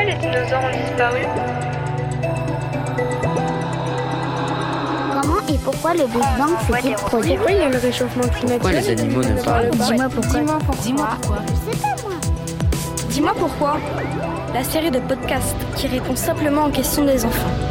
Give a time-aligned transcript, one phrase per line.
[0.00, 1.20] Pourquoi les dinosaures ont disparu
[5.12, 8.62] Comment et pourquoi le Big Bang s'est-il produit Pourquoi il y a le réchauffement climatique
[8.62, 10.40] Pourquoi les animaux ne parlent pas Dis-moi pourquoi.
[10.40, 10.76] Dis-moi pourquoi.
[10.82, 12.14] Dis-moi pourquoi.
[13.10, 13.76] Dis-moi pourquoi.
[14.54, 17.69] La série de podcasts qui répond simplement aux questions des enfants.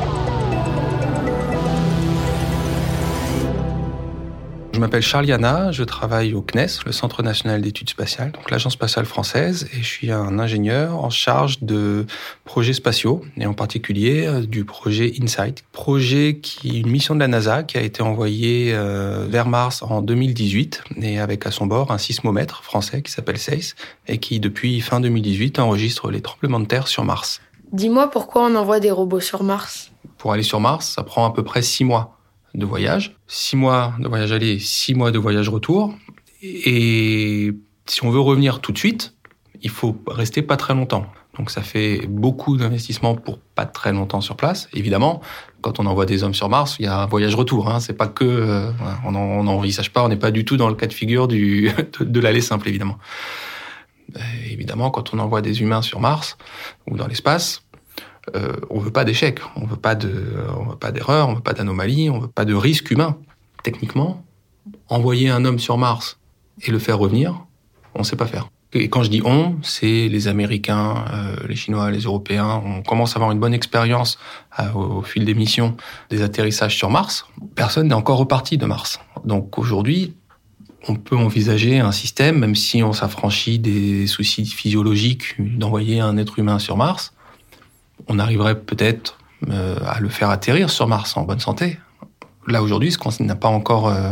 [4.79, 8.71] Je m'appelle Charles Yana, je travaille au CNES, le Centre national d'études spatiales, donc l'agence
[8.71, 12.05] spatiale française, et je suis un ingénieur en charge de
[12.45, 17.19] projets spatiaux, et en particulier euh, du projet InSight, projet qui est une mission de
[17.19, 21.65] la NASA qui a été envoyée euh, vers Mars en 2018, et avec à son
[21.65, 23.75] bord un sismomètre français qui s'appelle SEIS,
[24.07, 27.41] et qui depuis fin 2018 enregistre les tremblements de terre sur Mars.
[27.73, 29.91] Dis-moi pourquoi on envoie des robots sur Mars?
[30.17, 32.18] Pour aller sur Mars, ça prend à peu près six mois
[32.55, 35.93] de voyage, six mois de voyage aller, six mois de voyage retour.
[36.41, 37.51] Et
[37.85, 39.15] si on veut revenir tout de suite,
[39.61, 41.05] il faut rester pas très longtemps.
[41.37, 44.67] Donc ça fait beaucoup d'investissements pour pas très longtemps sur place.
[44.73, 45.21] Évidemment,
[45.61, 47.69] quand on envoie des hommes sur Mars, il y a un voyage retour.
[47.69, 47.79] Hein.
[47.79, 48.71] C'est pas que euh,
[49.05, 49.11] on
[49.43, 52.19] n'envisage pas, on n'est pas du tout dans le cas de figure du, de, de
[52.19, 52.97] l'aller simple évidemment.
[54.15, 56.37] Et évidemment, quand on envoie des humains sur Mars
[56.87, 57.63] ou dans l'espace,
[58.35, 60.11] euh, on veut pas d'échec, on veut pas de,
[60.57, 63.17] on veut pas d'erreur, on veut pas d'anomalie, on veut pas de risque humain.
[63.63, 64.23] Techniquement,
[64.87, 66.19] envoyer un homme sur Mars
[66.61, 67.45] et le faire revenir,
[67.95, 68.49] on sait pas faire.
[68.73, 72.61] Et quand je dis on, c'est les Américains, euh, les Chinois, les Européens.
[72.63, 74.19] On commence à avoir une bonne expérience
[74.59, 75.75] euh, au, au, fil des missions
[76.11, 77.25] des atterrissages sur Mars.
[77.55, 78.99] Personne n'est encore reparti de Mars.
[79.25, 80.13] Donc aujourd'hui,
[80.87, 86.39] on peut envisager un système, même si on s'affranchit des soucis physiologiques d'envoyer un être
[86.39, 87.13] humain sur Mars,
[88.09, 89.17] on arriverait peut-être
[89.49, 91.79] euh, à le faire atterrir sur Mars en bonne santé.
[92.47, 94.11] Là aujourd'hui, ce qu'on n'a pas encore euh,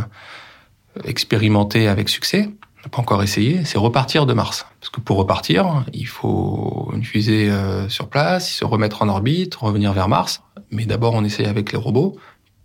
[1.04, 2.48] expérimenté avec succès,
[2.84, 4.66] n'a pas encore essayé, c'est repartir de Mars.
[4.80, 9.56] Parce que pour repartir, il faut une fusée euh, sur place, se remettre en orbite,
[9.56, 10.42] revenir vers Mars.
[10.70, 12.16] Mais d'abord, on essaye avec les robots.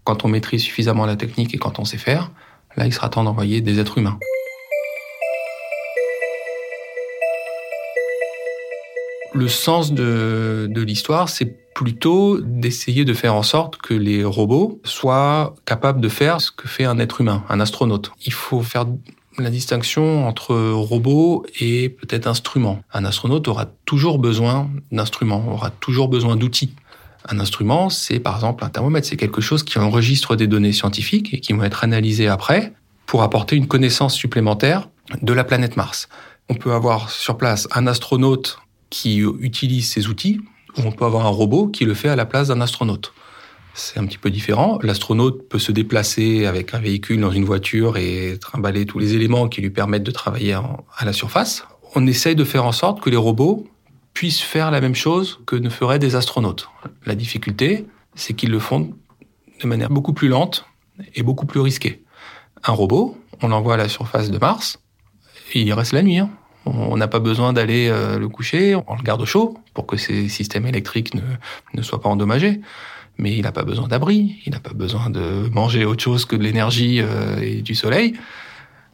[0.04, 2.32] Quand on maîtrise suffisamment la technique et quand on sait faire,
[2.78, 4.20] là, il sera temps d'envoyer des êtres humains.
[9.34, 14.80] Le sens de, de l'histoire, c'est plutôt d'essayer de faire en sorte que les robots
[14.84, 18.12] soient capables de faire ce que fait un être humain, un astronaute.
[18.26, 18.86] Il faut faire
[19.40, 22.84] la distinction entre robot et peut-être instrument.
[22.94, 26.76] Un astronaute aura toujours besoin d'instruments, aura toujours besoin d'outils.
[27.28, 31.34] Un instrument, c'est par exemple un thermomètre, c'est quelque chose qui enregistre des données scientifiques
[31.34, 32.74] et qui vont être analysées après
[33.06, 34.90] pour apporter une connaissance supplémentaire
[35.22, 36.10] de la planète Mars.
[36.50, 38.60] On peut avoir sur place un astronaute
[38.94, 40.40] qui utilise ces outils,
[40.78, 43.12] ou on peut avoir un robot qui le fait à la place d'un astronaute.
[43.74, 44.78] C'est un petit peu différent.
[44.84, 49.50] L'astronaute peut se déplacer avec un véhicule dans une voiture et trimballer tous les éléments
[49.50, 51.66] qui lui permettent de travailler à la surface.
[51.96, 53.68] On essaye de faire en sorte que les robots
[54.14, 56.70] puissent faire la même chose que ne feraient des astronautes.
[57.08, 58.94] La difficulté, c'est qu'ils le font
[59.60, 60.66] de manière beaucoup plus lente
[61.16, 62.04] et beaucoup plus risquée.
[62.64, 64.80] Un robot, on l'envoie à la surface de Mars,
[65.54, 66.20] et il y reste la nuit.
[66.20, 66.30] Hein.
[66.66, 70.30] On n'a pas besoin d'aller euh, le coucher, on le garde chaud pour que ces
[70.30, 71.22] systèmes électriques ne,
[71.74, 72.62] ne soient pas endommagés.
[73.18, 76.36] Mais il n'a pas besoin d'abri, il n'a pas besoin de manger autre chose que
[76.36, 78.14] de l'énergie euh, et du soleil.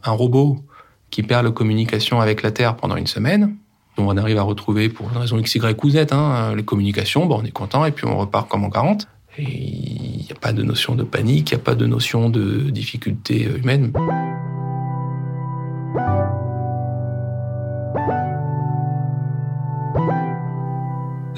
[0.04, 0.64] Un robot
[1.10, 3.56] qui perd la communication avec la Terre pendant une semaine,
[4.00, 7.40] on arrive à retrouver pour une raison X, Y ou Z hein, les communications, bon,
[7.42, 9.08] on est content et puis on repart comme en 40.
[9.38, 12.30] Et il n'y a pas de notion de panique, il n'y a pas de notion
[12.30, 13.92] de difficulté humaine.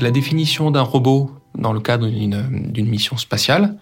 [0.01, 3.78] La définition d'un robot dans le cadre d'une mission spatiale,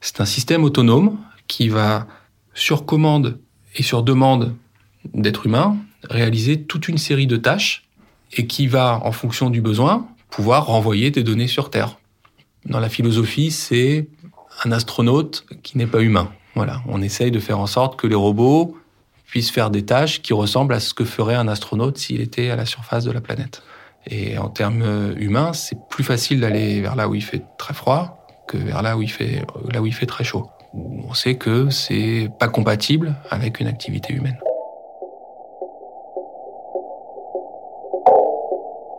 [0.00, 2.06] c'est un système autonome qui va,
[2.54, 3.40] sur commande
[3.74, 4.54] et sur demande
[5.14, 5.76] d'êtres humains,
[6.08, 7.88] réaliser toute une série de tâches
[8.36, 11.98] et qui va, en fonction du besoin, pouvoir renvoyer des données sur Terre.
[12.64, 14.06] Dans la philosophie, c'est
[14.64, 16.30] un astronaute qui n'est pas humain.
[16.86, 18.76] On essaye de faire en sorte que les robots
[19.26, 22.56] puissent faire des tâches qui ressemblent à ce que ferait un astronaute s'il était à
[22.56, 23.62] la surface de la planète.
[24.06, 28.26] Et en termes humains, c'est plus facile d'aller vers là où il fait très froid
[28.46, 30.48] que vers là où il fait, là où il fait très chaud.
[30.74, 34.38] On sait que c'est pas compatible avec une activité humaine.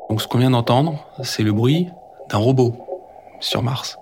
[0.09, 1.89] Donc ce qu'on vient d'entendre, c'est le bruit
[2.29, 2.75] d'un robot
[3.39, 3.99] sur Mars.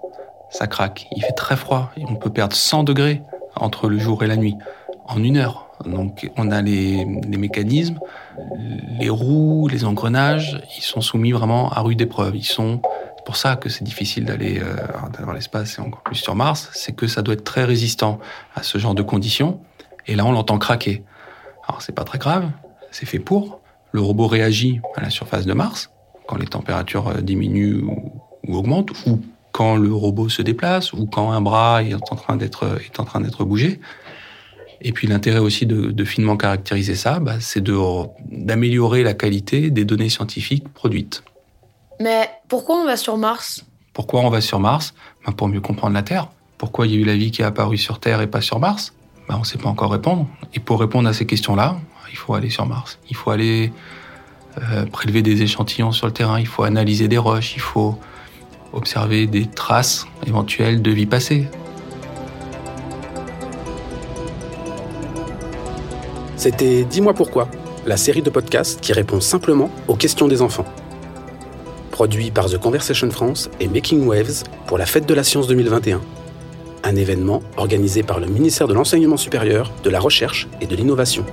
[0.50, 3.22] Ça craque, il fait très froid, et on peut perdre 100 degrés
[3.56, 4.58] entre le jour et la nuit
[5.06, 5.67] en une heure.
[5.86, 8.00] Donc on a les, mécanismes,
[9.00, 12.36] les roues, les engrenages, ils sont soumis vraiment à rude épreuve.
[12.36, 12.82] Ils sont
[13.18, 14.76] c'est pour ça que c'est difficile d'aller euh,
[15.26, 18.20] dans l'espace et encore plus sur Mars, c'est que ça doit être très résistant
[18.56, 19.60] à ce genre de conditions.
[20.08, 21.04] Et là on l'entend craquer.
[21.68, 22.50] Alors c'est pas très grave,
[22.92, 23.60] c'est fait pour.
[23.92, 25.92] Le robot réagit à la surface de Mars
[26.28, 28.12] quand les températures euh, diminuent ou,
[28.48, 29.20] ou augmentent, ou
[29.52, 33.06] quand le robot se déplace, ou quand un bras est en train d'être est en
[33.06, 33.80] train d'être bougé.
[34.82, 39.86] Et puis l'intérêt aussi de, de, finement caractériser ça, bah, c'est d'améliorer la qualité des
[39.86, 41.24] données scientifiques produites.
[42.00, 43.66] Mais pourquoi on va sur Mars?
[43.94, 44.94] Pourquoi on va sur Mars?
[45.26, 46.30] Bah, Pour mieux comprendre la Terre.
[46.58, 48.60] Pourquoi il y a eu la vie qui est apparue sur Terre et pas sur
[48.60, 48.94] Mars?
[49.28, 50.28] Bah, On ne sait pas encore répondre.
[50.54, 51.78] Et pour répondre à ces questions-là,
[52.12, 53.00] il faut aller sur Mars.
[53.10, 53.72] Il faut aller
[54.62, 58.00] euh, prélever des échantillons sur le terrain, il faut analyser des roches, il faut
[58.74, 61.48] observer des traces éventuelles de vie passée.
[66.48, 67.50] C'était Dis-moi pourquoi,
[67.86, 70.64] la série de podcasts qui répond simplement aux questions des enfants.
[71.92, 76.00] Produit par The Conversation France et Making Waves pour la Fête de la Science 2021.
[76.86, 81.26] Un événement organisé par le ministère de l'Enseignement supérieur, de la Recherche et de l'Innovation.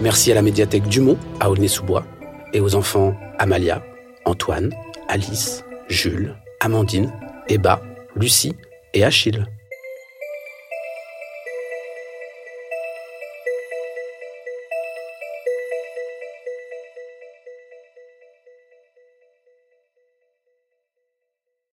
[0.00, 2.02] Merci à la médiathèque Dumont à Aulnay-sous-Bois
[2.52, 3.80] et aux enfants Amalia,
[4.24, 4.74] Antoine,
[5.06, 7.12] Alice, Jules, Amandine,
[7.48, 7.80] Eba,
[8.16, 8.56] Lucie
[8.92, 9.46] et Achille.